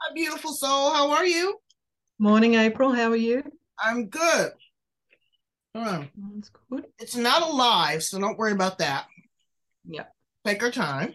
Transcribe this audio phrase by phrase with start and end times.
[0.00, 1.58] My beautiful soul, how are you?
[2.18, 2.92] Morning, April.
[2.92, 3.42] How are you?
[3.80, 4.52] I'm good.
[5.74, 6.86] That's good.
[6.98, 9.06] it's not alive, so don't worry about that.
[9.84, 10.04] Yeah,
[10.44, 11.14] Take our time.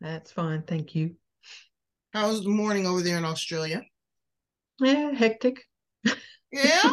[0.00, 0.62] that's fine.
[0.62, 1.16] Thank you.
[2.12, 3.82] How's the morning over there in Australia?
[4.80, 5.58] Yeah, hectic.
[6.50, 6.92] Yeah.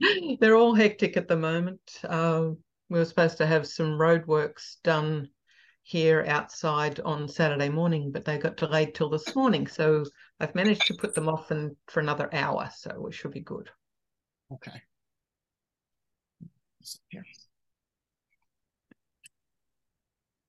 [0.40, 1.80] They're all hectic at the moment.
[2.06, 2.58] Um,
[2.90, 5.28] we were supposed to have some roadworks done
[5.84, 9.66] here outside on Saturday morning, but they got delayed till this morning.
[9.66, 10.04] So
[10.40, 12.70] I've managed to put them off in, for another hour.
[12.74, 13.70] So we should be good.
[14.52, 14.82] okay.
[17.08, 17.24] Here?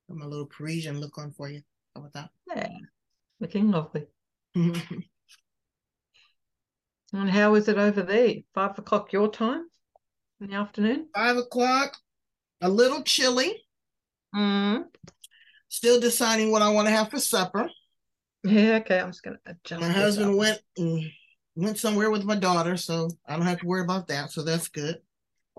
[0.09, 1.61] Got my little Parisian look on for you.
[1.94, 2.30] How about that?
[2.55, 2.70] Yeah,
[3.39, 4.08] looking lovely.
[7.14, 8.33] And how is it over there?
[8.53, 9.70] Five o'clock your time
[10.42, 11.08] in the afternoon?
[11.16, 11.95] Five o'clock.
[12.61, 13.64] A little chilly.
[14.36, 14.86] Mm.
[15.75, 17.69] Still deciding what I want to have for supper.
[18.45, 18.97] Yeah, okay.
[18.97, 19.81] I'm just going to adjust.
[19.81, 20.37] My husband up.
[20.37, 20.61] went
[21.57, 24.31] went somewhere with my daughter, so I don't have to worry about that.
[24.31, 24.99] So that's good.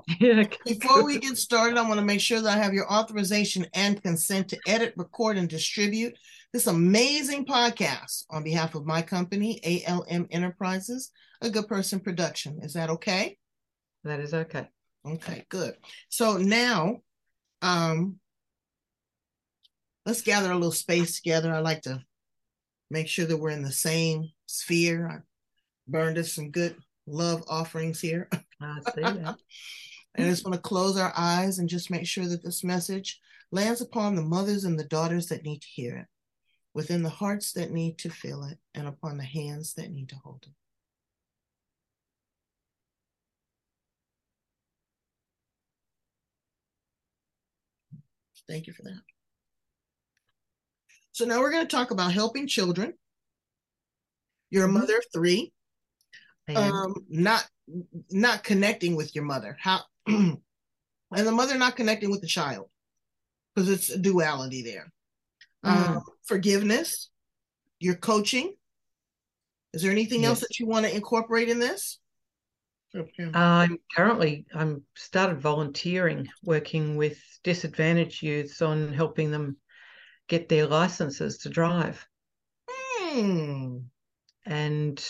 [0.21, 2.91] Yeah, okay, Before we get started, I want to make sure that I have your
[2.91, 6.15] authorization and consent to edit, record, and distribute
[6.53, 11.11] this amazing podcast on behalf of my company, ALM Enterprises,
[11.43, 12.61] a good person production.
[12.63, 13.37] Is that okay?
[14.05, 14.69] That is okay.
[15.07, 15.77] Okay, good.
[16.09, 16.99] So now,
[17.63, 18.19] um,
[20.07, 21.53] let's gather a little space together.
[21.53, 22.01] I like to
[22.91, 25.09] make sure that we're in the same sphere.
[25.09, 25.19] I
[25.89, 28.29] burned us some good love offerings here.
[28.61, 29.37] I see that.
[30.17, 33.81] I just want to close our eyes and just make sure that this message lands
[33.83, 36.07] upon the mothers and the daughters that need to hear it,
[36.73, 40.17] within the hearts that need to feel it, and upon the hands that need to
[40.17, 40.53] hold it.
[48.49, 49.01] Thank you for that.
[51.17, 52.93] So now we're going to talk about helping children.
[54.51, 54.81] You're a Mhm.
[54.81, 55.55] mother of three
[56.55, 57.49] um not
[58.11, 60.39] not connecting with your mother how and
[61.11, 62.69] the mother not connecting with the child
[63.55, 64.93] because it's a duality there
[65.65, 65.97] Mm.
[65.97, 67.11] um forgiveness
[67.81, 68.55] your coaching
[69.73, 71.99] is there anything else that you want to incorporate in this
[72.95, 73.27] okay.
[73.35, 79.57] I'm currently I'm started volunteering, working with disadvantaged youths on helping them
[80.29, 82.07] get their licenses to drive.
[82.69, 83.79] Hmm.
[84.45, 85.05] And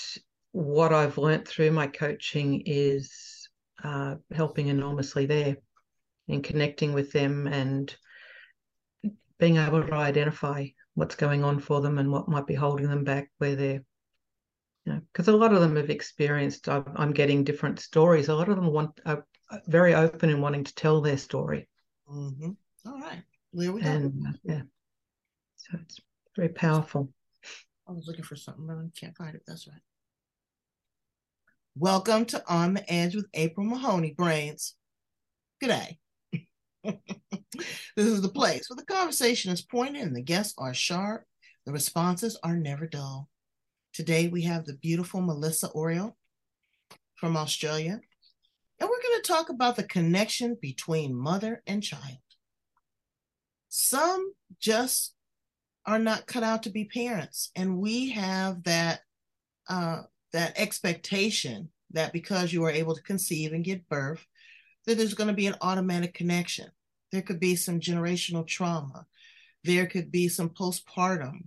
[0.52, 3.48] what I've learnt through my coaching is
[3.82, 5.56] uh, helping enormously there
[6.28, 7.94] and connecting with them and
[9.38, 13.04] being able to identify what's going on for them and what might be holding them
[13.04, 13.84] back where they're
[14.86, 18.48] you know because a lot of them have experienced I'm, getting different stories a lot
[18.48, 19.26] of them want are
[19.66, 21.68] very open in wanting to tell their story
[22.10, 22.50] mm-hmm.
[22.86, 23.22] All right
[23.52, 24.62] there we and uh, yeah
[25.56, 26.00] so it's
[26.36, 27.10] very powerful
[27.88, 29.80] i was looking for something but i can't find it that's right
[31.76, 34.74] welcome to on the edge with april mahoney brains
[35.60, 35.98] good day
[37.96, 41.24] this is the place where the conversation is pointed and the guests are sharp.
[41.64, 43.28] The responses are never dull.
[43.92, 46.16] Today we have the beautiful Melissa Oriel
[47.16, 48.00] from Australia,
[48.78, 52.18] and we're going to talk about the connection between mother and child.
[53.68, 55.14] Some just
[55.86, 59.00] are not cut out to be parents, and we have that
[59.68, 60.02] uh,
[60.32, 64.26] that expectation that because you are able to conceive and give birth,
[64.86, 66.68] that there's going to be an automatic connection.
[67.12, 69.06] There could be some generational trauma.
[69.64, 71.44] There could be some postpartum.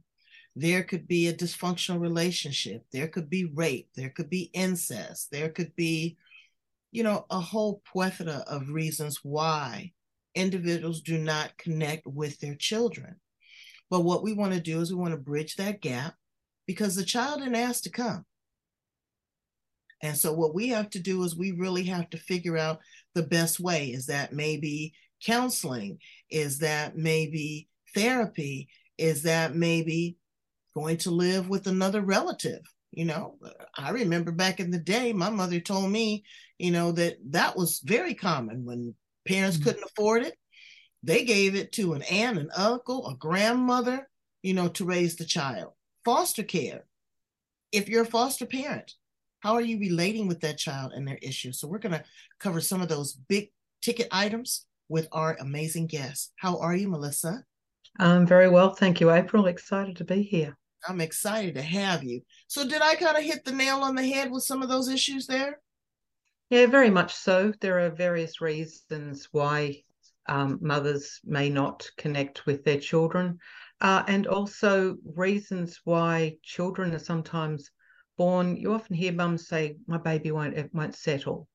[0.55, 2.83] There could be a dysfunctional relationship.
[2.91, 3.89] There could be rape.
[3.95, 5.31] There could be incest.
[5.31, 6.17] There could be,
[6.91, 9.91] you know, a whole plethora of reasons why
[10.35, 13.17] individuals do not connect with their children.
[13.89, 16.15] But what we want to do is we want to bridge that gap
[16.67, 18.25] because the child didn't ask to come.
[20.01, 22.79] And so what we have to do is we really have to figure out
[23.15, 23.87] the best way.
[23.87, 24.93] Is that maybe
[25.25, 25.97] counseling?
[26.29, 28.69] Is that maybe therapy?
[28.97, 30.17] Is that maybe
[30.73, 32.61] going to live with another relative?
[32.91, 33.37] You know,
[33.77, 36.23] I remember back in the day, my mother told me,
[36.57, 38.95] you know, that that was very common when
[39.27, 39.63] parents Mhm.
[39.63, 40.35] couldn't afford it.
[41.03, 44.09] They gave it to an aunt, an uncle, a grandmother,
[44.41, 45.73] you know, to raise the child.
[46.05, 46.85] Foster care.
[47.71, 48.93] If you're a foster parent,
[49.39, 51.59] how are you relating with that child and their issues?
[51.59, 52.03] So we're going to
[52.39, 53.51] cover some of those big
[53.81, 56.31] ticket items with our amazing guests.
[56.35, 57.43] How are you, Melissa?
[57.97, 60.55] I'm very well thank you april excited to be here
[60.87, 62.21] I'm excited to have you.
[62.47, 64.87] So did I kind of hit the nail on the head with some of those
[64.87, 65.59] issues there?
[66.49, 67.53] Yeah, very much so.
[67.59, 69.83] There are various reasons why
[70.29, 73.39] um, mothers may not connect with their children.
[73.81, 77.71] uh, and also reasons why children are sometimes
[78.17, 78.57] born.
[78.57, 81.47] You often hear mums say, "My baby won't it won't settle."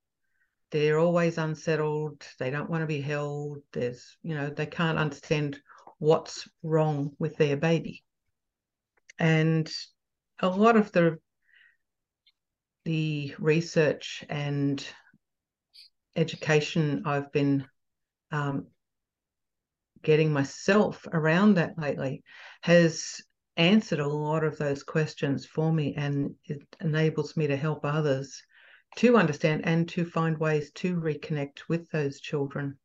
[0.70, 2.26] They're always unsettled.
[2.38, 3.62] They don't want to be held.
[3.72, 5.60] There's, you know, they can't understand
[5.98, 8.04] what's wrong with their baby,
[9.18, 9.70] and
[10.40, 11.18] a lot of the
[12.84, 14.86] the research and
[16.16, 17.66] education I've been
[18.34, 18.66] um,
[20.02, 22.22] getting myself around that lately
[22.62, 23.20] has
[23.56, 28.42] answered a lot of those questions for me and it enables me to help others
[28.96, 32.76] to understand and to find ways to reconnect with those children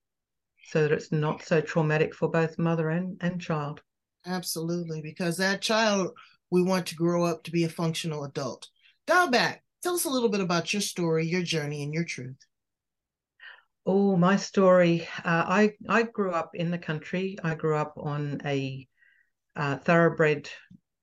[0.66, 3.82] so that it's not so traumatic for both mother and, and child.
[4.26, 6.12] Absolutely, because that child
[6.52, 8.68] we want to grow up to be a functional adult.
[9.08, 9.64] Dial back.
[9.82, 12.38] Tell us a little bit about your story, your journey, and your truth.
[13.86, 15.08] Oh, my story.
[15.26, 17.38] Uh, I I grew up in the country.
[17.44, 18.88] I grew up on a
[19.56, 20.50] uh, thoroughbred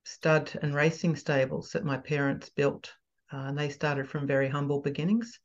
[0.05, 2.95] stud and racing stables that my parents built,
[3.33, 5.39] uh, and they started from very humble beginnings.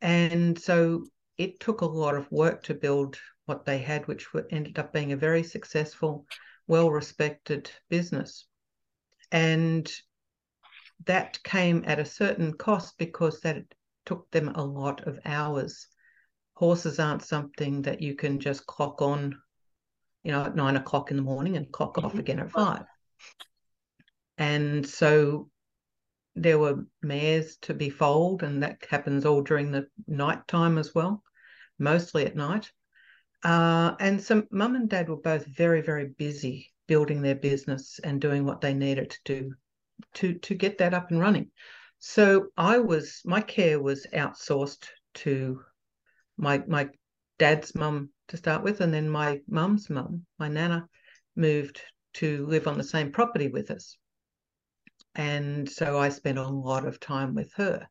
[0.00, 1.06] And so
[1.38, 5.12] it took a lot of work to build what they had, which ended up being
[5.12, 6.26] a very successful,
[6.66, 8.46] well-respected business.
[9.30, 9.90] And
[11.06, 13.62] that came at a certain cost because that
[14.04, 15.86] took them a lot of hours
[16.62, 19.36] horses aren't something that you can just clock on,
[20.22, 22.84] you know, at nine o'clock in the morning and clock off again at five.
[24.38, 25.50] And so
[26.36, 30.94] there were mares to be foaled, and that happens all during the night time as
[30.94, 31.24] well,
[31.80, 32.70] mostly at night.
[33.42, 38.20] Uh, and so mum and dad were both very, very busy building their business and
[38.20, 39.54] doing what they needed to do
[40.14, 41.50] to to get that up and running.
[41.98, 45.60] So I was my care was outsourced to
[46.42, 46.88] my my
[47.38, 50.86] dad's mum to start with, and then my mum's mum, my nana,
[51.36, 51.80] moved
[52.14, 53.96] to live on the same property with us.
[55.14, 57.86] And so I spent a lot of time with her.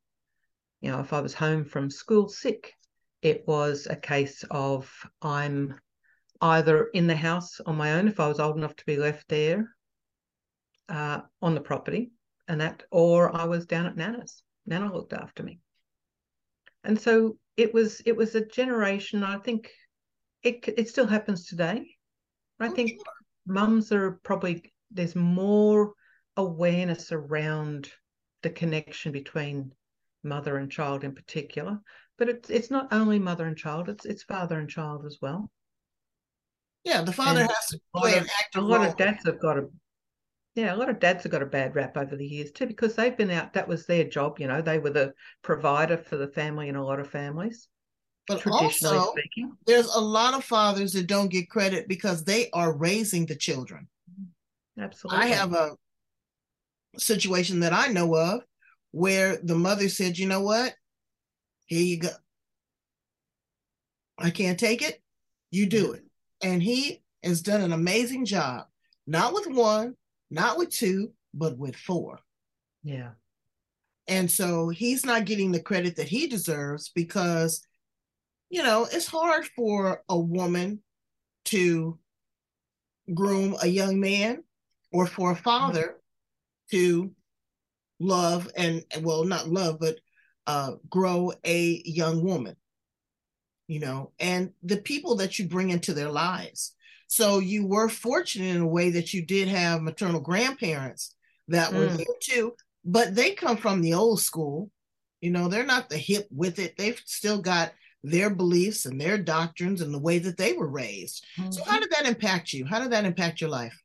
[0.81, 2.73] You know, if I was home from school sick,
[3.21, 5.75] it was a case of I'm
[6.41, 9.27] either in the house on my own if I was old enough to be left
[9.29, 9.75] there
[10.89, 12.11] uh, on the property,
[12.47, 14.43] and that, or I was down at Nana's.
[14.65, 15.59] Nana looked after me.
[16.83, 19.23] And so it was it was a generation.
[19.23, 19.69] I think
[20.43, 21.85] it it still happens today.
[22.59, 22.99] I oh, think sure.
[23.45, 25.93] mums are probably there's more
[26.37, 27.91] awareness around
[28.41, 29.71] the connection between
[30.23, 31.79] mother and child in particular,
[32.17, 35.51] but it's it's not only mother and child; it's it's father and child as well.
[36.83, 39.59] Yeah, the father and has to play an active A lot of dads have got
[39.59, 39.67] a
[40.55, 42.95] yeah, a lot of dads have got a bad rap over the years too because
[42.95, 43.53] they've been out.
[43.53, 44.61] That was their job, you know.
[44.61, 47.69] They were the provider for the family in a lot of families.
[48.27, 49.53] But also, speaking.
[49.65, 53.87] there's a lot of fathers that don't get credit because they are raising the children.
[54.11, 54.83] Mm-hmm.
[54.83, 55.23] Absolutely.
[55.23, 55.71] I have a
[56.97, 58.41] situation that I know of
[58.91, 60.75] where the mother said, "You know what?
[61.65, 62.09] Here you go.
[64.19, 65.01] I can't take it.
[65.49, 65.95] You do mm-hmm.
[65.95, 66.03] it."
[66.43, 68.65] And he has done an amazing job,
[69.07, 69.95] not with one,
[70.31, 72.19] not with two, but with four.
[72.83, 73.11] Yeah.
[74.07, 77.61] And so he's not getting the credit that he deserves because,
[78.49, 80.81] you know, it's hard for a woman
[81.45, 81.99] to
[83.13, 84.43] groom a young man
[84.91, 85.97] or for a father
[86.71, 87.11] to
[87.99, 89.97] love and, well, not love, but
[90.47, 92.55] uh, grow a young woman,
[93.67, 96.73] you know, and the people that you bring into their lives.
[97.11, 101.13] So you were fortunate in a way that you did have maternal grandparents
[101.49, 101.97] that were mm.
[101.97, 102.53] there too,
[102.85, 104.71] but they come from the old school.
[105.19, 106.77] You know, they're not the hip with it.
[106.77, 111.25] They've still got their beliefs and their doctrines and the way that they were raised.
[111.37, 111.51] Mm-hmm.
[111.51, 111.81] So, how mm-hmm.
[111.81, 112.63] did that impact you?
[112.63, 113.77] How did that impact your life?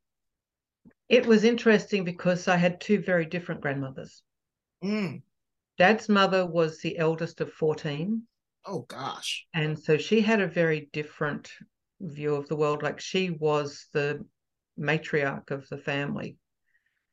[1.09, 4.23] It was interesting because I had two very different grandmothers.
[4.85, 5.23] Mm.
[5.79, 8.23] Dad's mother was the eldest of 14.
[8.67, 9.49] Oh, gosh.
[9.53, 11.51] And so she had a very different
[12.01, 12.83] view of the world.
[12.83, 14.25] Like she was the
[14.79, 16.37] matriarch of the family.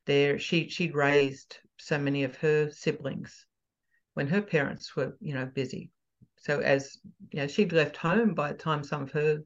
[0.05, 3.45] There, she she'd raised so many of her siblings
[4.13, 5.91] when her parents were, you know, busy.
[6.37, 6.97] So as
[7.31, 9.39] you know, she'd left home by the time some of her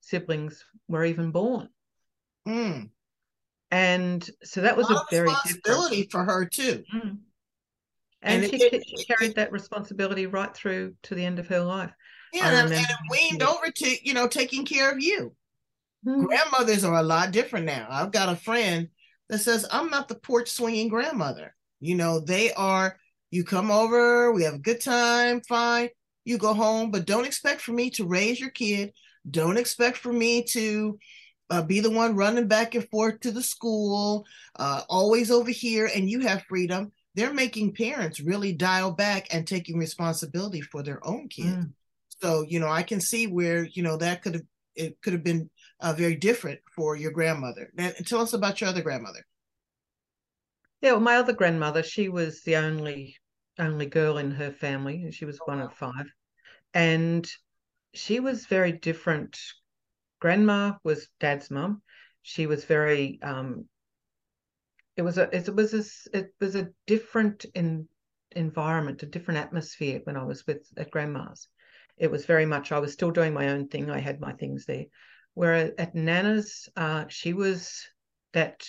[0.00, 1.68] siblings were even born.
[2.46, 2.90] Mm.
[3.70, 6.84] And so that was a, a very responsibility for her too.
[6.94, 7.18] Mm.
[8.20, 11.48] And, and she, it, she, carried it, that responsibility right through to the end of
[11.48, 11.92] her life.
[12.32, 15.34] Yeah, and, and weaned over to you know taking care of you.
[16.06, 16.24] Mm-hmm.
[16.24, 17.86] Grandmothers are a lot different now.
[17.88, 18.88] I've got a friend
[19.28, 21.54] that says I'm not the porch swinging grandmother.
[21.80, 22.96] You know, they are.
[23.30, 25.88] You come over, we have a good time, fine.
[26.24, 28.92] You go home, but don't expect for me to raise your kid.
[29.30, 30.98] Don't expect for me to
[31.48, 35.90] uh, be the one running back and forth to the school, uh, always over here,
[35.94, 36.92] and you have freedom.
[37.14, 41.48] They're making parents really dial back and taking responsibility for their own kids.
[41.48, 41.72] Mm.
[42.22, 45.24] So you know, I can see where you know that could have it could have
[45.24, 45.50] been
[45.80, 47.70] uh, very different for your grandmother.
[47.76, 49.26] And tell us about your other grandmother.
[50.80, 53.16] Yeah, well, my other grandmother, she was the only
[53.58, 55.10] only girl in her family.
[55.12, 56.06] She was oh, one of five,
[56.72, 57.28] and
[57.92, 59.38] she was very different.
[60.20, 61.82] Grandma was Dad's mum.
[62.22, 63.20] She was very.
[63.22, 63.66] Um,
[64.96, 67.88] it was a it was a it was a different in,
[68.32, 71.48] environment, a different atmosphere when I was with at Grandma's.
[71.96, 73.90] It was very much I was still doing my own thing.
[73.90, 74.86] I had my things there.
[75.34, 77.86] Whereas at Nana's, uh, she was
[78.32, 78.66] that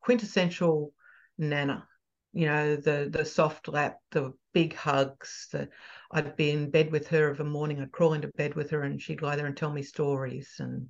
[0.00, 0.92] quintessential
[1.36, 1.86] Nana
[2.32, 5.68] you know the the soft lap the big hugs the
[6.12, 8.82] i'd be in bed with her of a morning i'd crawl into bed with her
[8.82, 10.86] and she'd lie there and tell me stories and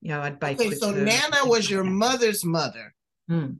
[0.00, 1.00] you know i'd bake okay so her.
[1.00, 2.94] nana was your mother's mother
[3.28, 3.50] hmm.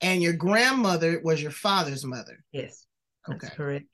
[0.00, 2.86] and your grandmother was your father's mother yes
[3.28, 3.86] okay correct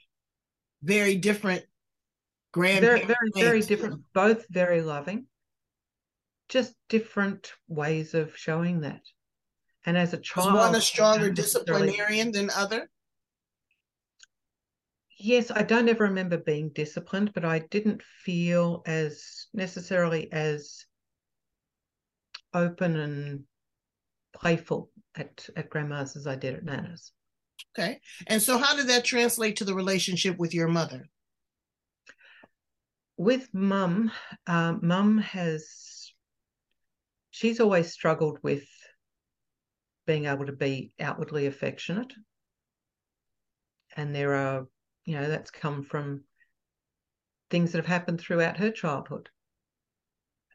[0.83, 1.65] very different
[2.57, 5.27] grandparents very very, very different both very loving
[6.49, 9.03] just different ways of showing that
[9.87, 12.91] and as a child, was one a stronger disciplinarian than other?
[15.17, 20.85] Yes, I don't ever remember being disciplined, but I didn't feel as necessarily as
[22.53, 23.45] open and
[24.35, 27.13] playful at, at grandma's as I did at Nana's.
[27.79, 28.01] Okay.
[28.27, 31.07] And so how did that translate to the relationship with your mother?
[33.17, 34.11] With mum,
[34.47, 36.13] uh, mum has,
[37.31, 38.67] she's always struggled with
[40.07, 42.13] being able to be outwardly affectionate.
[43.97, 44.67] And there are,
[45.07, 46.25] you know, that's come from
[47.51, 49.31] things that have happened throughout her childhood.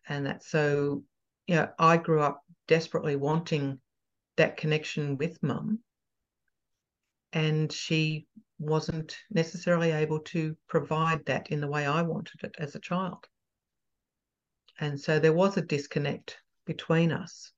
[0.07, 1.03] And that's so,
[1.47, 3.79] you know, I grew up desperately wanting
[4.37, 5.79] that connection with mum.
[7.33, 8.27] And she
[8.61, 13.27] wasn't necessarily able to provide that in the way I wanted it as a child.
[14.79, 17.51] And so there was a disconnect between us.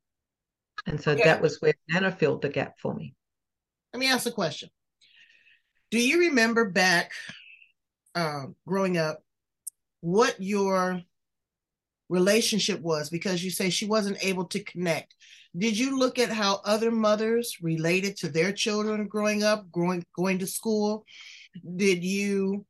[0.85, 1.23] And so okay.
[1.23, 3.13] that was where Nana filled the gap for me.
[3.93, 4.69] Let me ask a question.
[5.91, 7.11] Do you remember back
[8.15, 9.19] uh, growing up
[10.01, 11.01] what your
[12.09, 13.09] relationship was?
[13.09, 15.15] Because you say she wasn't able to connect.
[15.55, 20.39] Did you look at how other mothers related to their children growing up, growing going
[20.39, 21.05] to school?
[21.75, 22.65] Did you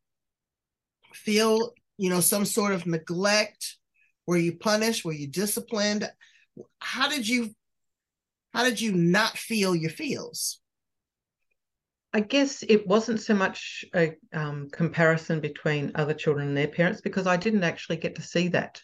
[1.13, 3.78] feel, you know, some sort of neglect?
[4.28, 5.06] Were you punished?
[5.06, 6.10] Were you disciplined?
[6.80, 7.56] How did you
[8.54, 10.60] how did you not feel your feels?
[12.13, 17.02] I guess it wasn't so much a um, comparison between other children and their parents
[17.02, 18.80] because I didn't actually get to see that.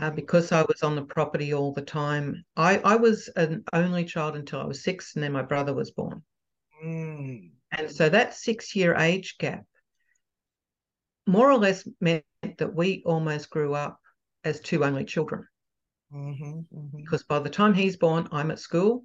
[0.00, 2.44] Uh, because I was on the property all the time.
[2.56, 5.90] I, I was an only child until I was six, and then my brother was
[5.90, 6.22] born.
[6.84, 7.50] Mm.
[7.72, 9.64] And so that six year age gap
[11.26, 12.24] more or less meant
[12.58, 13.98] that we almost grew up
[14.44, 15.46] as two only children.
[16.12, 16.96] Mm-hmm, mm-hmm.
[16.96, 19.04] Because by the time he's born, I'm at school,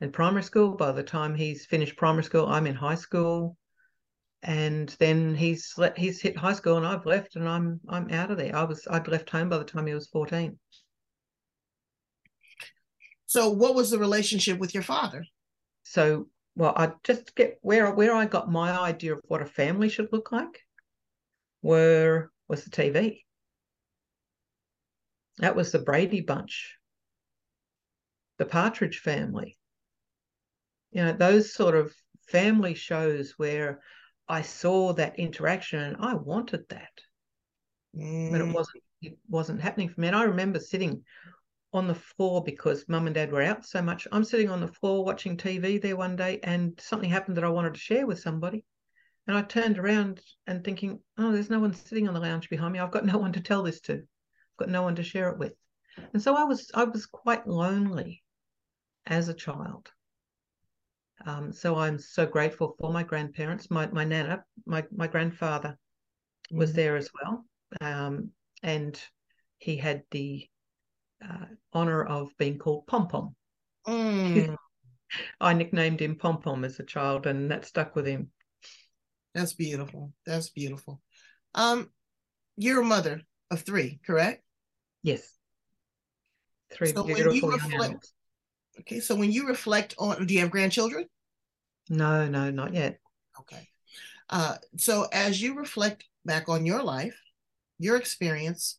[0.00, 0.72] in primary school.
[0.72, 3.56] By the time he's finished primary school, I'm in high school,
[4.42, 8.30] and then he's let, he's hit high school, and I've left, and I'm I'm out
[8.30, 8.54] of there.
[8.54, 10.58] I was I'd left home by the time he was fourteen.
[13.26, 15.24] So, what was the relationship with your father?
[15.84, 19.88] So, well, I just get where where I got my idea of what a family
[19.88, 20.60] should look like.
[21.62, 23.20] Were was the TV.
[25.38, 26.76] That was the Brady Bunch,
[28.38, 29.56] the Partridge Family.
[30.90, 31.94] You know, those sort of
[32.28, 33.80] family shows where
[34.32, 37.02] I saw that interaction and I wanted that.
[37.94, 38.30] Mm.
[38.30, 40.06] But it wasn't it wasn't happening for me.
[40.06, 41.04] And I remember sitting
[41.74, 44.08] on the floor because mum and dad were out so much.
[44.10, 47.50] I'm sitting on the floor watching TV there one day and something happened that I
[47.50, 48.64] wanted to share with somebody.
[49.26, 52.72] And I turned around and thinking, oh, there's no one sitting on the lounge behind
[52.72, 52.78] me.
[52.78, 55.38] I've got no one to tell this to I've got no one to share it
[55.38, 55.54] with.
[56.14, 58.22] And so I was I was quite lonely
[59.04, 59.92] as a child.
[61.26, 65.78] Um, so I'm so grateful for my grandparents, my my nana, my my grandfather
[66.50, 66.76] was mm-hmm.
[66.76, 67.44] there as well,
[67.80, 68.30] um,
[68.62, 69.00] and
[69.58, 70.48] he had the
[71.24, 73.34] uh, honor of being called Pom Pom.
[73.86, 74.56] Mm.
[75.40, 78.30] I nicknamed him Pom Pom as a child, and that stuck with him.
[79.34, 80.12] That's beautiful.
[80.26, 81.00] That's beautiful.
[81.54, 81.90] Um,
[82.56, 84.42] you're a mother of three, correct?
[85.02, 85.36] Yes.
[86.72, 88.12] Three so beautiful reflect,
[88.80, 91.06] Okay, so when you reflect on, do you have grandchildren?
[91.92, 92.98] No, no, not yet.
[93.38, 93.68] Okay.
[94.30, 97.20] Uh, so as you reflect back on your life,
[97.78, 98.78] your experience,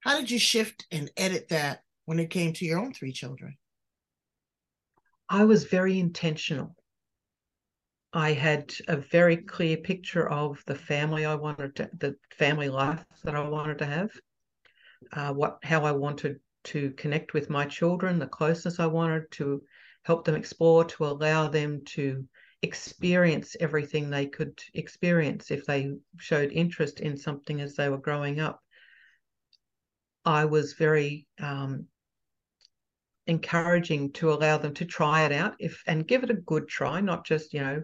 [0.00, 3.56] How did you shift and edit that when it came to your own three children?
[5.28, 6.74] I was very intentional.
[8.12, 13.04] I had a very clear picture of the family I wanted to, the family life
[13.22, 14.10] that I wanted to have,
[15.12, 19.62] uh, what how I wanted to connect with my children, the closeness I wanted to
[20.02, 22.26] help them explore, to allow them to
[22.62, 28.40] experience everything they could experience if they showed interest in something as they were growing
[28.40, 28.60] up.
[30.24, 31.86] I was very um,
[33.26, 37.00] encouraging to allow them to try it out if and give it a good try,
[37.00, 37.82] not just you know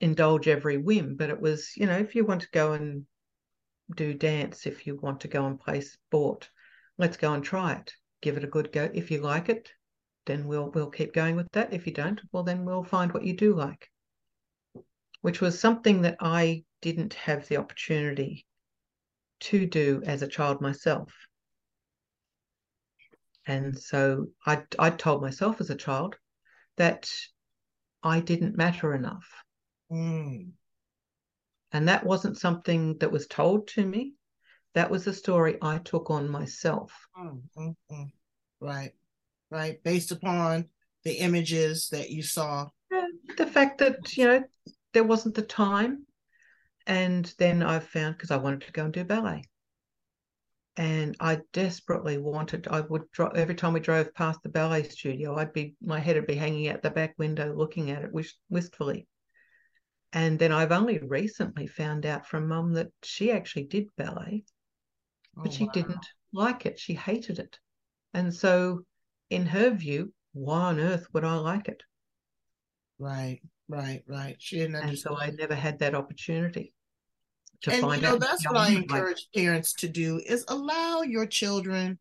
[0.00, 3.06] indulge every whim, but it was you know if you want to go and
[3.96, 6.48] do dance, if you want to go and play sport,
[6.98, 7.92] let's go and try it.
[8.20, 8.90] Give it a good go.
[8.92, 9.70] If you like it,
[10.26, 11.72] then we'll we'll keep going with that.
[11.72, 13.90] If you don't, well then we'll find what you do like.
[15.22, 18.46] Which was something that I didn't have the opportunity
[19.40, 21.12] to do as a child myself.
[23.46, 26.16] And so I I told myself as a child
[26.76, 27.10] that
[28.02, 29.28] I didn't matter enough.
[29.90, 30.52] Mm.
[31.72, 34.14] And that wasn't something that was told to me.
[34.74, 36.92] That was a story I took on myself.
[37.18, 38.12] Mm, mm, mm.
[38.60, 38.92] Right
[39.50, 39.82] right?
[39.82, 40.66] Based upon
[41.04, 42.68] the images that you saw.
[42.90, 44.44] Yeah, the fact that, you know,
[44.92, 46.06] there wasn't the time.
[46.86, 49.44] And then I found because I wanted to go and do ballet.
[50.76, 53.02] And I desperately wanted, I would,
[53.34, 56.68] every time we drove past the ballet studio, I'd be, my head would be hanging
[56.68, 58.10] out the back window looking at it
[58.48, 59.06] wistfully.
[60.12, 64.44] And then I've only recently found out from mum that she actually did ballet,
[65.36, 65.72] but oh, she wow.
[65.72, 66.78] didn't like it.
[66.78, 67.58] She hated it.
[68.14, 68.84] And so
[69.30, 71.82] in her view, why on earth would I like it?
[72.98, 74.36] Right, right, right.
[74.38, 75.14] She didn't understand.
[75.14, 76.74] And so I never had that opportunity
[77.62, 78.20] to and, find you know, out.
[78.20, 79.42] That's what I encourage like.
[79.42, 81.98] parents to do is allow your children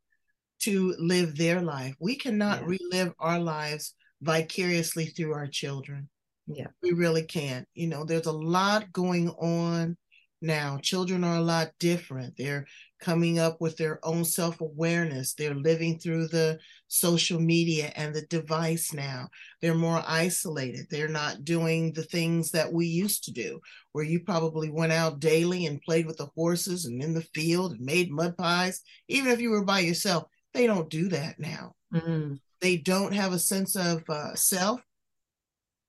[0.62, 1.96] to live their life.
[2.00, 2.76] We cannot yeah.
[2.78, 6.10] relive our lives vicariously through our children.
[6.48, 6.68] Yeah.
[6.82, 7.68] We really can't.
[7.74, 9.96] You know, there's a lot going on
[10.42, 10.80] now.
[10.82, 12.36] Children are a lot different.
[12.38, 12.66] They're
[13.00, 15.34] coming up with their own self awareness.
[15.34, 19.30] They're living through the social media and the device now.
[19.62, 20.88] They're more isolated.
[20.90, 25.20] They're not doing the things that we used to do, where you probably went out
[25.20, 28.82] daily and played with the horses and in the field and made mud pies.
[29.08, 31.76] Even if you were by yourself, they don't do that now.
[31.94, 32.36] Mm-hmm.
[32.62, 34.82] They don't have a sense of uh, self.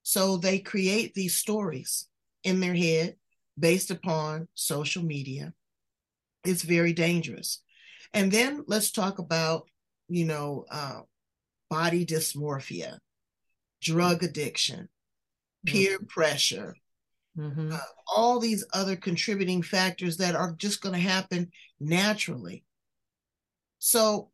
[0.03, 2.09] So they create these stories
[2.45, 3.17] in their head
[3.59, 5.53] based upon social media
[6.45, 7.63] it's very dangerous.
[8.13, 9.69] And then let's talk about,
[10.09, 11.01] you know, uh,
[11.69, 12.99] body dysmorphia,
[13.81, 14.89] drug addiction,
[15.65, 16.07] peer mm-hmm.
[16.07, 16.75] pressure,
[17.39, 17.73] mm-hmm.
[17.73, 17.79] uh,
[18.15, 22.65] all these other contributing factors that are just going to happen naturally.
[23.79, 24.31] So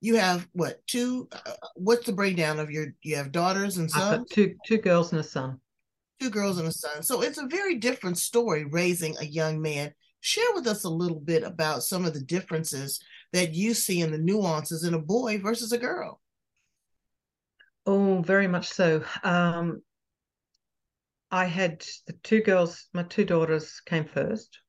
[0.00, 4.28] you have what two uh, what's the breakdown of your you have daughters and sons
[4.30, 5.58] two two girls and a son
[6.20, 9.92] two girls and a son so it's a very different story raising a young man
[10.20, 13.00] Share with us a little bit about some of the differences
[13.32, 16.20] that you see in the nuances in a boy versus a girl.
[17.86, 19.02] Oh, very much so.
[19.22, 19.82] Um,
[21.30, 24.60] I had the two girls, my two daughters came first,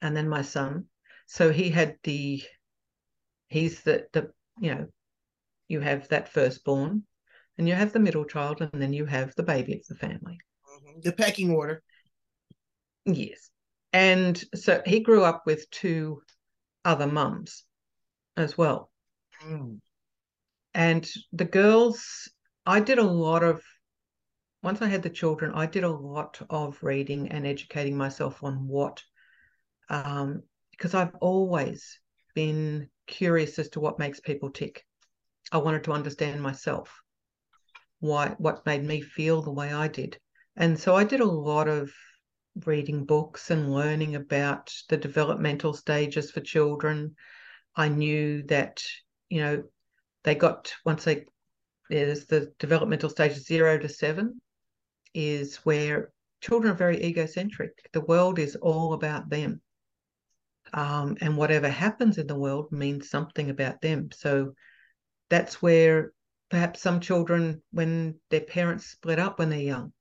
[0.00, 0.86] and then my son.
[1.26, 2.42] So he had the,
[3.46, 4.86] he's the, the, you know,
[5.68, 7.04] you have that firstborn,
[7.58, 10.38] and you have the middle child, and then you have the baby of the family.
[10.66, 11.00] Mm-hmm.
[11.02, 11.82] The pecking order.
[13.04, 13.51] Yes.
[13.92, 16.22] And so he grew up with two
[16.84, 17.64] other mums
[18.36, 18.90] as well.
[19.44, 19.80] Mm.
[20.74, 22.30] And the girls,
[22.64, 23.62] I did a lot of,
[24.62, 28.66] once I had the children, I did a lot of reading and educating myself on
[28.66, 29.02] what,
[29.90, 32.00] um, because I've always
[32.34, 34.86] been curious as to what makes people tick.
[35.50, 37.02] I wanted to understand myself,
[38.00, 40.18] why, what made me feel the way I did.
[40.56, 41.92] And so I did a lot of
[42.64, 47.16] reading books and learning about the developmental stages for children.
[47.74, 48.82] I knew that,
[49.28, 49.62] you know,
[50.24, 51.26] they got once they
[51.90, 54.40] there's the developmental stages zero to seven
[55.14, 56.10] is where
[56.40, 57.72] children are very egocentric.
[57.92, 59.60] The world is all about them.
[60.72, 64.10] Um, and whatever happens in the world means something about them.
[64.14, 64.54] So
[65.28, 66.12] that's where
[66.50, 69.92] perhaps some children, when their parents split up when they're young,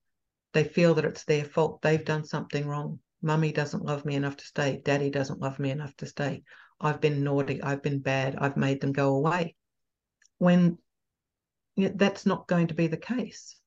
[0.53, 1.81] they feel that it's their fault.
[1.81, 2.99] They've done something wrong.
[3.21, 4.81] Mummy doesn't love me enough to stay.
[4.83, 6.43] Daddy doesn't love me enough to stay.
[6.79, 7.61] I've been naughty.
[7.61, 8.35] I've been bad.
[8.35, 9.55] I've made them go away.
[10.39, 10.77] When
[11.75, 13.57] you know, that's not going to be the case.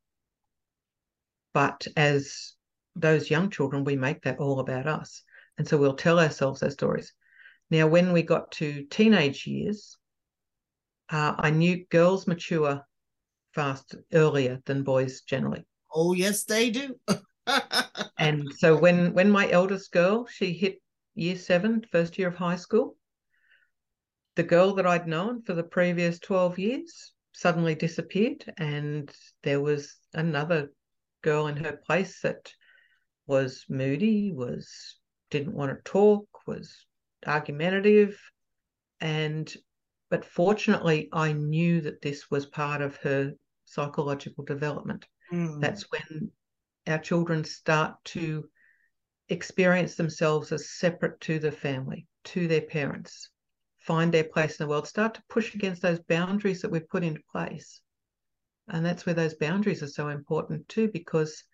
[1.53, 2.55] But as
[2.97, 5.23] those young children, we make that all about us.
[5.57, 7.13] And so we'll tell ourselves those stories.
[7.71, 9.97] Now, when we got to teenage years,
[11.09, 12.85] uh, I knew girls mature
[13.55, 15.65] fast earlier than boys generally.
[15.95, 16.99] Oh, yes, they do.
[18.19, 20.83] and so when when my eldest girl, she hit
[21.15, 22.97] year seven, first year of high school,
[24.35, 28.45] the girl that I'd known for the previous 12 years suddenly disappeared.
[28.59, 29.09] And
[29.45, 30.73] there was another
[31.23, 32.53] girl in her place that
[33.27, 34.99] was moody, was
[35.31, 36.87] didn't want to talk, was
[37.25, 38.19] argumentative.
[39.01, 39.53] And
[40.11, 43.33] but fortunately, I knew that this was part of her
[43.65, 45.07] psychological development.
[45.33, 45.61] Mm.
[45.61, 46.31] That's when
[46.87, 48.49] our children start to
[49.29, 53.31] experience themselves as separate to the family, to their parents,
[53.79, 57.05] find their place in the world, start to push against those boundaries that we've put
[57.05, 57.81] into place.
[58.69, 61.45] And that's where those boundaries are so important too, because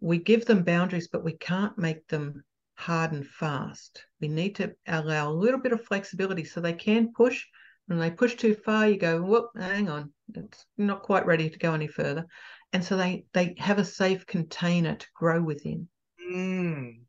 [0.00, 2.44] we give them boundaries, but we can't make them
[2.74, 4.04] hard and fast.
[4.20, 7.44] We need to allow a little bit of flexibility so they can push.
[7.86, 11.58] When they push too far, you go, whoop, hang on, it's not quite ready to
[11.58, 12.26] go any further.
[12.76, 15.88] And so they they have a safe container to grow within.
[16.30, 17.04] Mm.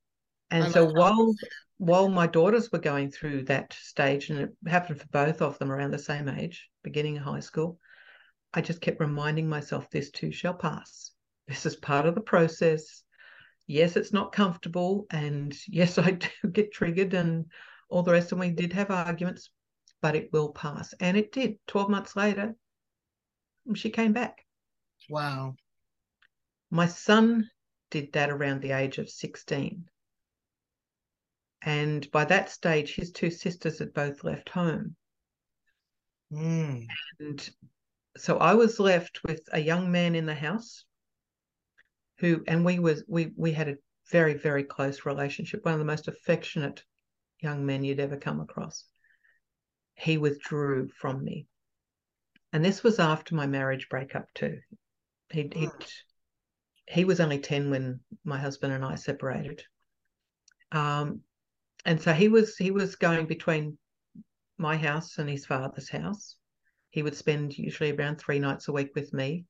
[0.50, 1.36] And I so like while
[1.78, 5.70] while my daughters were going through that stage, and it happened for both of them
[5.70, 7.80] around the same age, beginning of high school,
[8.54, 11.12] I just kept reminding myself this too shall pass.
[11.50, 13.04] This is part of the process.
[13.68, 15.06] Yes, it's not comfortable.
[15.12, 17.48] And yes, I do get triggered and
[17.90, 18.32] all the rest.
[18.32, 19.50] And we did have arguments,
[20.02, 20.94] but it will pass.
[21.02, 21.58] And it did.
[21.68, 22.56] 12 months later,
[23.76, 24.47] she came back.
[25.10, 25.56] Wow.
[26.70, 27.50] My son
[27.90, 29.90] did that around the age of 16.
[31.62, 34.96] And by that stage, his two sisters had both left home.
[36.32, 36.88] Mm.
[37.20, 37.50] And
[38.18, 40.86] so I was left with a young man in the house
[42.20, 43.78] who, and we was we we had a
[44.12, 46.84] very very close relationship, one of the most affectionate
[47.40, 48.86] young men you'd ever come across.
[49.96, 51.48] He withdrew from me,
[52.52, 54.60] and this was after my marriage breakup too.
[55.32, 55.84] He he hmm.
[56.88, 59.64] he was only ten when my husband and I separated.
[60.72, 61.22] Um,
[61.86, 63.78] and so he was he was going between
[64.58, 66.38] my house and his father's house
[66.98, 69.46] he would spend usually around three nights a week with me.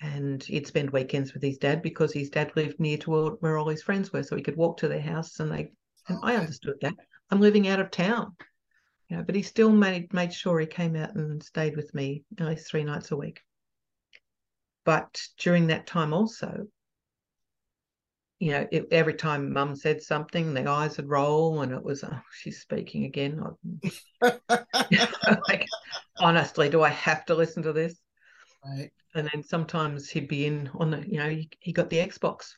[0.00, 3.68] And he'd spend weekends with his dad because his dad lived near to where all
[3.68, 4.24] his friends were.
[4.24, 5.70] So he could walk to their house and they,
[6.08, 6.94] and I understood that.
[7.30, 8.34] I'm living out of town.
[9.08, 12.24] You know, but he still made made sure he came out and stayed with me
[12.38, 13.40] at least three nights a week.
[14.84, 16.66] But during that time also,
[18.38, 22.02] you know, it, every time mum said something, the eyes would roll and it was,
[22.02, 23.42] oh, she's speaking again.
[24.22, 25.66] like,
[26.18, 28.00] honestly, do I have to listen to this?
[28.64, 28.90] Right.
[29.14, 32.52] And then sometimes he'd be in on the, you know, he, he got the Xbox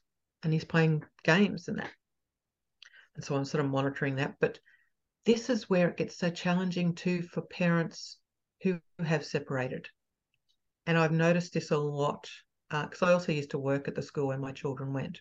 [0.45, 1.91] and he's playing games and that.
[3.17, 4.37] And so I'm sort of monitoring that.
[4.41, 4.61] But
[5.25, 8.19] this is where it gets so challenging too for parents
[8.63, 9.89] who have separated.
[10.87, 12.29] And I've noticed this a lot
[12.71, 15.21] because uh, I also used to work at the school where my children went.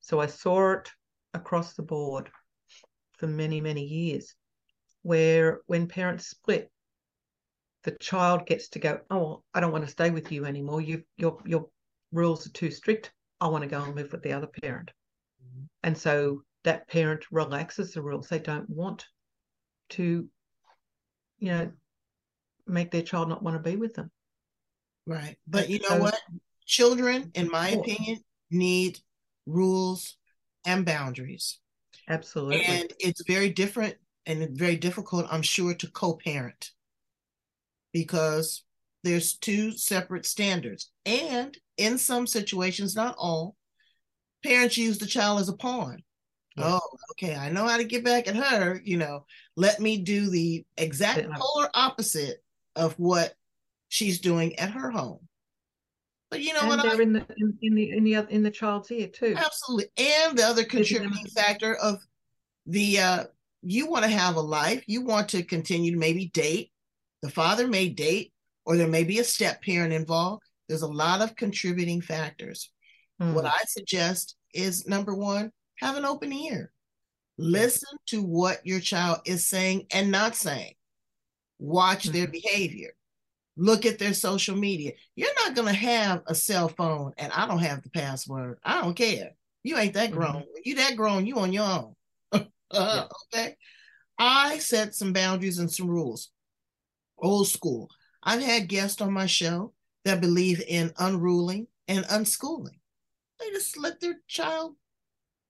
[0.00, 0.90] So I saw it
[1.34, 2.30] across the board
[3.18, 4.34] for many, many years,
[5.02, 6.70] where when parents split,
[7.84, 10.80] the child gets to go, oh, I don't want to stay with you anymore.
[10.80, 11.68] You, your, your
[12.12, 13.12] rules are too strict.
[13.40, 14.92] I want to go and live with the other parent.
[15.44, 15.64] Mm-hmm.
[15.82, 18.28] And so that parent relaxes the rules.
[18.28, 19.04] They don't want
[19.90, 20.28] to,
[21.38, 21.72] you know,
[22.66, 24.10] make their child not want to be with them.
[25.06, 25.36] Right.
[25.46, 26.18] But you know what?
[26.66, 28.18] Children, in my opinion,
[28.50, 28.98] need
[29.46, 30.16] rules,
[30.64, 31.58] and boundaries.
[32.08, 32.64] Absolutely.
[32.64, 36.70] And it's very different and very difficult, I'm sure, to co parent
[37.92, 38.64] because
[39.02, 40.90] there's two separate standards.
[41.04, 43.56] And in some situations, not all,
[44.44, 46.02] parents use the child as a pawn.
[46.58, 46.80] Oh,
[47.12, 47.34] okay.
[47.34, 48.80] I know how to get back at her.
[48.84, 49.24] You know,
[49.56, 52.42] let me do the exact polar opposite
[52.76, 53.34] of what
[53.92, 55.20] she's doing at her home.
[56.30, 56.82] But you know and what?
[56.82, 59.34] They're I, in the in, in, the in the in the child's ear too.
[59.36, 61.98] Absolutely, and the other contributing factor of
[62.64, 63.24] the uh,
[63.60, 66.70] you want to have a life, you want to continue to maybe date.
[67.20, 68.32] The father may date,
[68.64, 70.42] or there may be a step parent involved.
[70.68, 72.72] There's a lot of contributing factors.
[73.20, 73.34] Mm.
[73.34, 76.72] What I suggest is number one, have an open ear.
[77.36, 80.74] Listen to what your child is saying and not saying.
[81.58, 82.12] Watch mm-hmm.
[82.12, 82.92] their behavior
[83.56, 84.92] look at their social media.
[85.16, 88.58] You're not going to have a cell phone and I don't have the password.
[88.64, 89.32] I don't care.
[89.62, 90.42] You ain't that grown.
[90.42, 90.60] Mm-hmm.
[90.64, 91.94] You that grown, you on your own.
[92.32, 93.04] uh, yeah.
[93.34, 93.56] Okay.
[94.18, 96.30] I set some boundaries and some rules.
[97.18, 97.90] Old school.
[98.22, 99.72] I've had guests on my show
[100.04, 102.78] that believe in unruling and unschooling.
[103.40, 104.76] They just let their child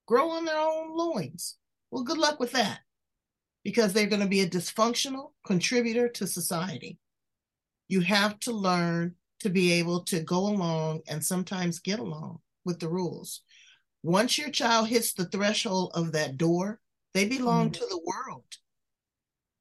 [0.07, 1.57] grow on their own loins.
[1.91, 2.81] Well, good luck with that.
[3.65, 6.99] because they're going to be a dysfunctional contributor to society.
[7.93, 12.81] You have to learn to be able to go along and sometimes get along with
[12.81, 13.43] the rules.
[14.03, 16.81] Once your child hits the threshold of that door,
[17.13, 17.73] they belong mm-hmm.
[17.73, 18.47] to the world.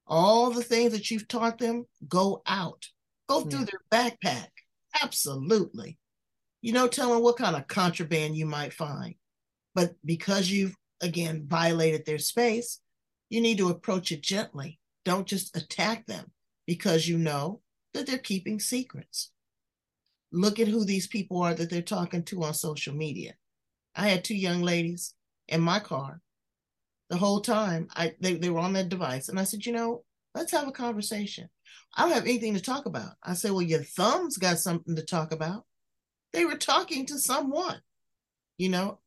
[0.07, 2.85] All the things that you've taught them go out,
[3.27, 4.47] go through their backpack.
[5.03, 5.97] Absolutely.
[6.61, 9.15] You know, tell them what kind of contraband you might find.
[9.75, 12.79] But because you've, again, violated their space,
[13.29, 14.79] you need to approach it gently.
[15.03, 16.31] Don't just attack them
[16.65, 17.59] because you know
[17.93, 19.31] that they're keeping secrets.
[20.31, 23.33] Look at who these people are that they're talking to on social media.
[23.95, 25.13] I had two young ladies
[25.47, 26.21] in my car
[27.09, 27.89] the whole time.
[27.93, 29.27] I they, they were on that device.
[29.27, 31.49] And I said, you know, let's have a conversation.
[31.95, 33.13] I don't have anything to talk about.
[33.21, 35.65] I said, well, your thumb's got something to talk about.
[36.31, 37.81] They were talking to someone,
[38.57, 38.99] you know,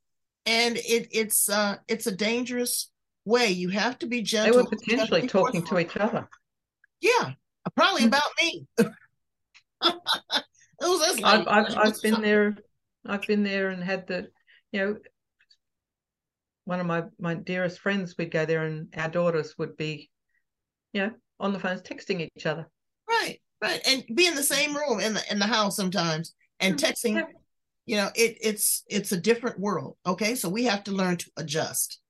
[0.44, 2.90] and it it's uh it's a dangerous
[3.24, 3.48] way.
[3.48, 4.52] You have to be gentle.
[4.52, 6.28] They were potentially talking to each other.
[7.00, 7.32] Yeah,
[7.77, 8.09] probably hmm.
[8.09, 8.66] about me.
[10.81, 12.57] was like, I've, I've, I've been there.
[13.07, 14.29] I've been there and had the,
[14.72, 14.96] you know,
[16.64, 20.11] one of my my dearest friends We'd go there and our daughters would be,
[20.92, 22.66] you know, on the phones texting each other.
[23.07, 26.77] Right, right, and be in the same room in the in the house sometimes and
[26.77, 26.87] mm-hmm.
[26.87, 27.22] texting.
[27.87, 29.98] You know, it it's it's a different world.
[30.07, 32.00] Okay, so we have to learn to adjust.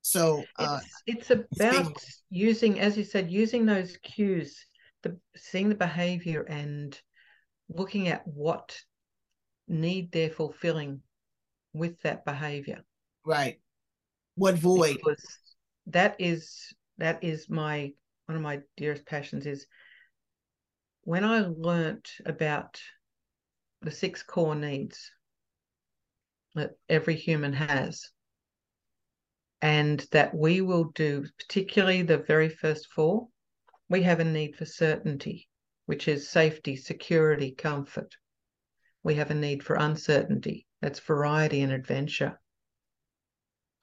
[0.00, 1.96] So uh, it's, it's about
[2.28, 4.66] using, as you said, using those cues,
[5.02, 6.98] the seeing the behavior and
[7.68, 8.76] looking at what
[9.68, 11.00] need they're fulfilling
[11.72, 12.84] with that behavior.
[13.24, 13.60] Right.
[14.34, 14.96] What void?
[14.96, 15.24] Because
[15.86, 17.92] that is that is my
[18.26, 19.66] one of my dearest passions is
[21.04, 22.80] when I learnt about
[23.80, 25.10] the six core needs
[26.54, 28.10] that every human has
[29.60, 33.28] and that we will do particularly the very first four
[33.92, 35.48] we have a need for certainty
[35.84, 38.16] which is safety, security, comfort.
[39.02, 40.66] We have a need for uncertainty.
[40.80, 42.40] That's variety and adventure.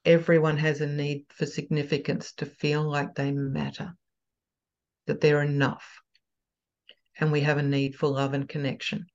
[0.04, 3.94] Everyone has a need for significance to feel like they matter,
[5.06, 6.00] that they're enough.
[7.20, 9.06] And we have a need for love and connection.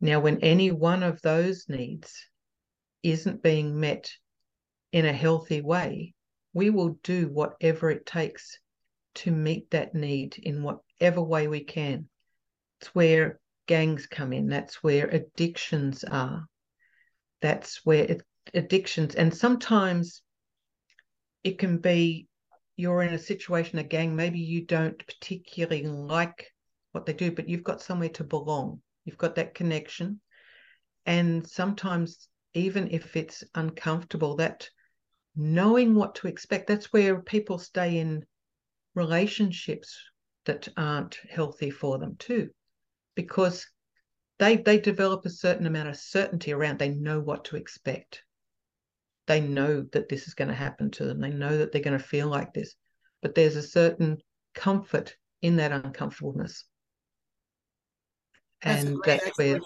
[0.00, 2.26] Now, when any one of those needs
[3.04, 4.10] isn't being met
[4.90, 6.14] in a healthy way,
[6.54, 8.58] we will do whatever it takes
[9.14, 12.08] to meet that need in whatever way we can.
[12.80, 16.46] It's where gangs come in, that's where addictions are,
[17.40, 18.22] that's where it,
[18.54, 20.22] addictions, and sometimes
[21.44, 22.28] it can be
[22.76, 26.50] you're in a situation, a gang, maybe you don't particularly like
[26.92, 28.80] what they do, but you've got somewhere to belong.
[29.04, 30.20] You've got that connection.
[31.06, 34.68] And sometimes, even if it's uncomfortable, that
[35.36, 38.24] knowing what to expect, that's where people stay in
[38.94, 39.98] relationships
[40.46, 42.50] that aren't healthy for them too
[43.14, 43.66] because
[44.38, 48.22] they they develop a certain amount of certainty around they know what to expect.
[49.26, 51.20] They know that this is going to happen to them.
[51.20, 52.74] They know that they're going to feel like this.
[53.20, 54.18] But there's a certain
[54.54, 56.64] comfort in that uncomfortableness.
[58.62, 59.60] That's and that's where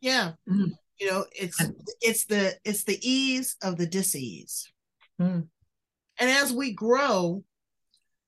[0.00, 0.32] yeah.
[0.48, 0.70] Mm.
[1.00, 4.70] you know it's and, it's the it's the ease of the disease.
[5.20, 5.46] Mm.
[6.18, 7.44] and as we grow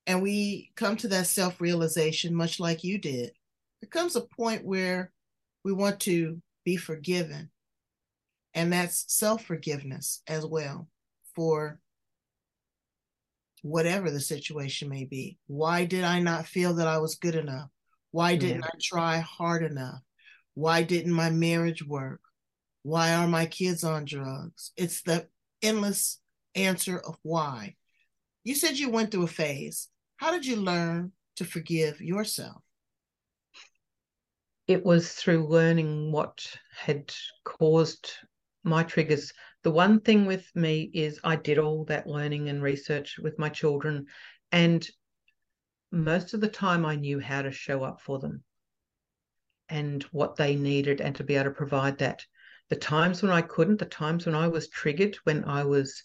[0.07, 3.33] and we come to that self realization, much like you did,
[3.81, 5.13] there comes a point where
[5.65, 7.51] we want to be forgiven.
[8.55, 10.89] And that's self forgiveness as well
[11.35, 11.81] for
[13.63, 15.39] whatever the situation may be.
[15.47, 17.69] Why did I not feel that I was good enough?
[18.13, 18.67] Why didn't yeah.
[18.73, 20.01] I try hard enough?
[20.55, 22.21] Why didn't my marriage work?
[22.83, 24.73] Why are my kids on drugs?
[24.77, 25.27] It's the
[25.61, 26.21] endless
[26.55, 27.75] answer of why.
[28.45, 29.89] You said you went through a phase.
[30.17, 32.63] How did you learn to forgive yourself?
[34.67, 38.11] It was through learning what had caused
[38.65, 39.33] my triggers.
[39.63, 43.49] The one thing with me is I did all that learning and research with my
[43.49, 44.07] children,
[44.51, 44.89] and
[45.93, 48.43] most of the time I knew how to show up for them
[49.69, 52.25] and what they needed and to be able to provide that.
[52.69, 56.03] The times when I couldn't, the times when I was triggered, when I was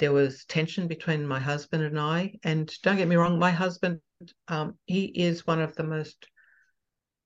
[0.00, 2.32] there was tension between my husband and I.
[2.42, 4.00] And don't get me wrong, my husband,
[4.48, 6.26] um, he is one of the most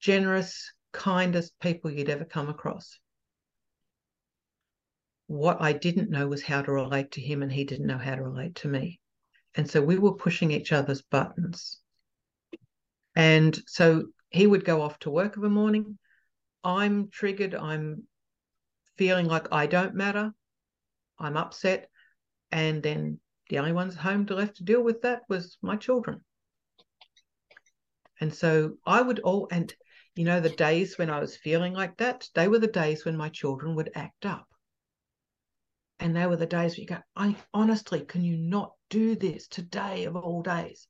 [0.01, 2.99] generous, kindest people you'd ever come across.
[5.29, 8.17] What I didn't know was how to relate to him, and he didn't know how
[8.17, 9.01] to relate to me.
[9.55, 11.79] And so we were pushing each other's buttons.
[13.15, 15.97] And so he would go off to work of a morning.
[16.65, 17.55] I'm triggered.
[17.55, 18.03] I'm
[18.97, 20.35] feeling like I don't matter.
[21.19, 21.89] I'm upset
[22.51, 26.25] and then the only ones home to left to deal with that was my children.
[28.21, 29.75] And so I would all, and
[30.15, 33.17] you know, the days when I was feeling like that, they were the days when
[33.17, 34.47] my children would act up.
[35.99, 39.49] And they were the days where you go, I honestly, can you not do this
[39.49, 40.87] today of all days?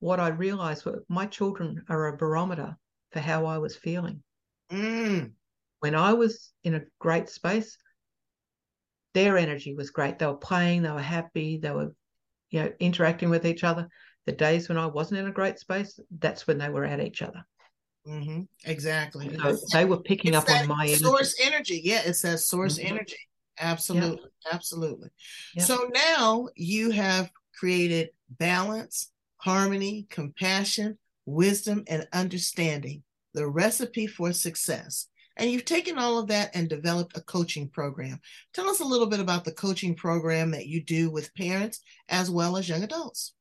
[0.00, 2.76] What I realized was my children are a barometer
[3.12, 4.22] for how I was feeling.
[4.70, 5.32] Mm.
[5.80, 7.76] When I was in a great space,
[9.14, 10.18] their energy was great.
[10.18, 11.94] They were playing, they were happy, they were,
[12.50, 13.88] you know, interacting with each other.
[14.26, 17.22] The days when I wasn't in a great space, that's when they were at each
[17.22, 17.44] other.
[18.06, 18.42] Mm-hmm.
[18.64, 19.36] Exactly.
[19.38, 21.54] So they were picking it's up on my source energy.
[21.54, 21.82] energy.
[21.84, 22.90] Yeah, it says source Mhm.
[22.90, 23.16] energy.
[23.58, 24.30] Absolutely.
[24.50, 25.10] Absolutely.
[25.54, 25.66] Yep.
[25.66, 33.02] So now you have created balance, harmony, compassion, wisdom, and understanding,
[33.34, 35.08] the recipe for success.
[35.38, 38.20] And you've taken all of that and developed a coaching program.
[38.52, 42.28] Tell us a little bit about the coaching program that you do with parents as
[42.28, 43.32] well as young adults.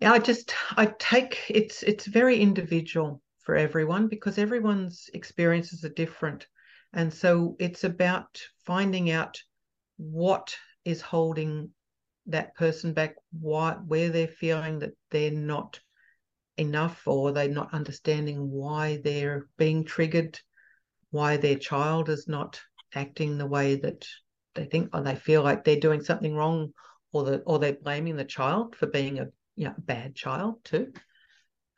[0.00, 5.90] Yeah, I just I take it's it's very individual for everyone because everyone's experiences are
[5.90, 6.46] different.
[6.92, 9.42] And so it's about finding out
[9.96, 11.70] what is holding
[12.26, 15.80] that person back, why where they're feeling that they're not
[16.56, 20.38] enough or they're not understanding why they're being triggered,
[21.10, 22.60] why their child is not
[22.94, 24.06] acting the way that
[24.54, 26.72] they think or they feel like they're doing something wrong
[27.12, 30.92] or that or they're blaming the child for being a you know, bad child too.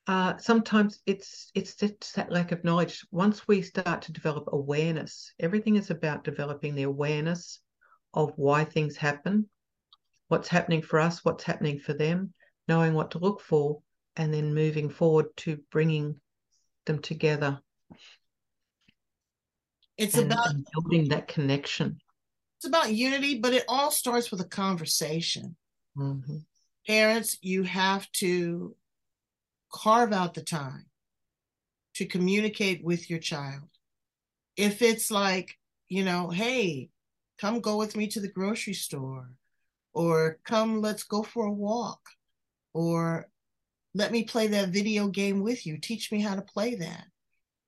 [0.06, 3.04] Uh, sometimes it's it's it's that lack of knowledge.
[3.10, 7.60] Once we start to develop awareness, everything is about developing the awareness
[8.14, 9.48] of why things happen,
[10.28, 12.32] what's happening for us, what's happening for them,
[12.68, 13.82] knowing what to look for,
[14.16, 16.20] and then moving forward to bringing
[16.86, 17.60] them together.
[19.96, 21.98] It's and, about and building that connection.
[22.58, 25.56] it's about unity, but it all starts with a conversation.
[25.96, 26.38] Mm-hmm.
[26.86, 28.74] Parents, you have to
[29.72, 30.86] carve out the time
[31.94, 33.68] to communicate with your child.
[34.56, 36.90] If it's like, you know, hey,
[37.38, 39.30] come go with me to the grocery store,
[39.92, 42.00] or come, let's go for a walk,
[42.74, 43.28] or
[43.96, 45.78] let me play that video game with you.
[45.78, 47.04] Teach me how to play that.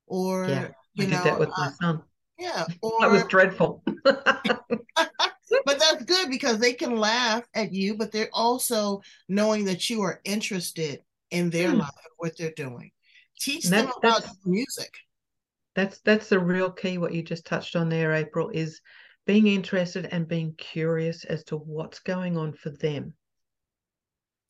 [0.07, 2.03] Or, Yeah, I you did know, that with uh, my son.
[2.39, 2.67] yeah,
[3.01, 3.83] That was dreadful.
[4.95, 10.03] but that's good because they can laugh at you, but they're also knowing that you
[10.03, 11.79] are interested in their Hmm.
[11.79, 12.91] life what they're doing.
[13.41, 14.93] Teach And them about music.
[15.75, 18.81] that's that's the real key what you just touched on there april is
[19.27, 23.15] being interested and being curious as to what's going on for them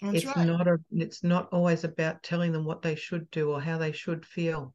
[0.00, 0.46] That's it's right.
[0.46, 3.92] not a it's not always about telling them what they should do or how they
[3.92, 4.74] should feel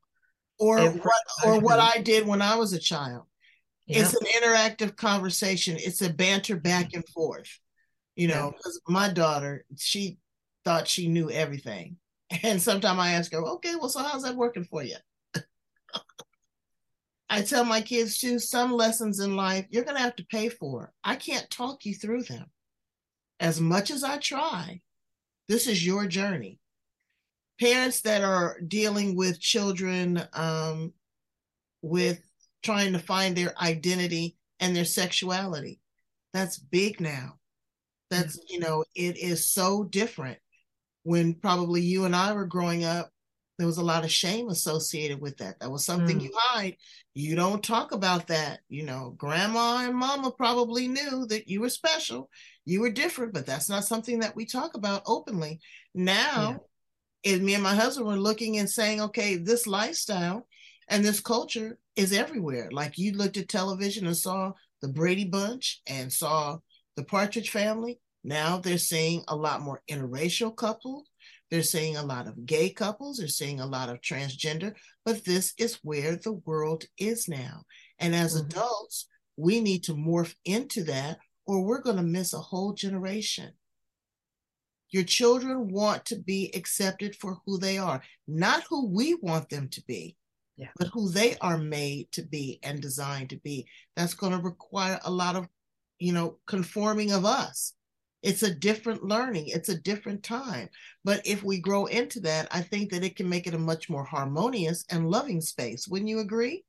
[0.60, 1.80] or every what or what.
[1.80, 3.24] I did when I was a child.
[3.88, 5.78] yeah It's an interactive conversation.
[5.80, 7.60] It's a banter back and forth.
[8.16, 10.18] You know, because my daughter, she
[10.64, 11.98] thought she knew everything.
[12.44, 14.96] And sometimes I ask her, okay, well, so how's that working for you?
[17.30, 20.50] I tell my kids too, some lessons in life you're going to have to pay
[20.50, 20.92] for.
[21.04, 22.46] I can't talk you through them.
[23.40, 24.82] As much as I try,
[25.54, 26.58] this is your journey.
[27.60, 30.94] Parents that are dealing with children um,
[31.84, 32.20] with
[32.63, 35.80] trying to find their identity and their sexuality,
[36.34, 37.36] that's big now.
[38.10, 40.39] That's, you know, it is so different.
[41.04, 43.12] When probably you and I were growing up,
[43.58, 45.60] there was a lot of shame associated with that.
[45.60, 46.23] That was something Mm.
[46.23, 46.77] you hide.
[47.13, 48.62] You don't talk about that.
[48.67, 52.30] You know, grandma and mama probably knew that you were special,
[52.65, 55.60] you were different, but that's not something that we talk about openly.
[55.94, 56.62] Now,
[57.23, 60.48] if me and my husband were looking and saying, okay, this lifestyle
[60.90, 62.69] and this culture is everywhere.
[62.71, 66.58] Like you looked at television and saw the Brady Bunch and saw
[66.96, 68.00] the Partridge Family.
[68.23, 71.08] Now they're seeing a lot more interracial couples.
[71.54, 73.17] They're seeing a lot of gay couples.
[73.17, 74.75] They're seeing a lot of transgender.
[75.06, 77.65] But this is where the world is now.
[77.99, 78.45] And as Mhm.
[78.47, 79.06] adults,
[79.37, 83.54] we need to morph into that or we're going to miss a whole generation.
[84.89, 89.69] Your children want to be accepted for who they are, not who we want them
[89.69, 90.17] to be,
[90.58, 90.71] Yeah.
[90.77, 93.69] but who they are made to be and designed to be.
[93.95, 95.47] That's going to require a lot of,
[95.99, 97.75] you know, conforming of us.
[98.24, 100.69] It's a different learning, it's a different time.
[101.04, 103.90] But if we grow into that, I think that it can make it a much
[103.90, 105.88] more harmonious and loving space.
[105.88, 106.63] Wouldn't you agree?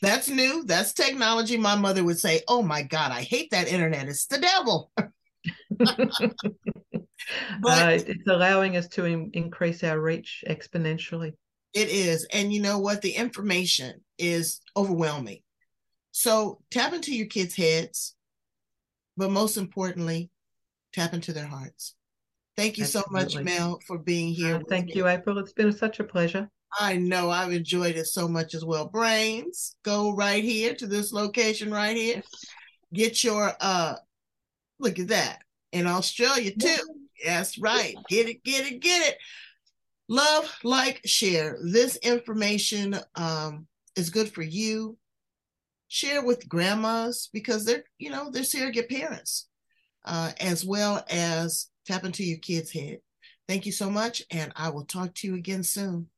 [0.02, 0.64] That's new.
[0.66, 1.58] That's technology.
[1.58, 4.08] My mother would say, Oh my God, I hate that internet.
[4.08, 4.92] It's the devil.
[7.66, 11.34] uh, it's allowing us to in- increase our reach exponentially
[11.74, 12.26] It is.
[12.32, 13.02] And you know what?
[13.02, 15.40] The information is overwhelming.
[16.12, 18.16] So tap into your kids' heads,
[19.18, 20.30] but most importantly,
[20.94, 21.96] tap into their hearts.
[22.56, 24.56] Thank you so much, Mel, for being here.
[24.56, 24.94] Uh, thank me.
[24.96, 26.50] you april it's been such a pleasure
[26.80, 28.88] I know I've enjoyed it so much as well.
[28.88, 32.22] Brains, go right here to this location right here.
[32.94, 33.96] Get your uh
[34.80, 35.44] look at that.
[35.72, 36.78] In Australia too.
[37.24, 37.96] That's right.
[38.08, 39.18] Get it, get it, get it.
[40.08, 41.58] Love, like, share.
[41.64, 44.98] This information um is good for you.
[45.88, 49.48] Share with grandmas because they're, you know, they're surrogate parents,
[50.04, 53.00] uh, as well as tap into your kid's head.
[53.48, 56.10] Thank you so much, and I will talk to you again soon.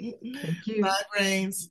[0.00, 1.70] thank you Bye, Brains.